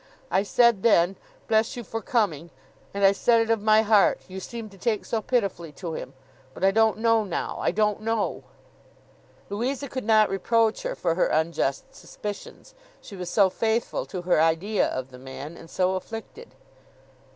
[0.31, 1.15] I said then,
[1.47, 2.49] Bless you for coming;
[2.91, 6.13] and I said it of my heart, you seemed to take so pitifully to him;
[6.55, 8.41] but I don't know now, I don't know!'
[9.47, 14.41] Louisa could not reproach her for her unjust suspicions; she was so faithful to her
[14.41, 16.55] idea of the man, and so afflicted.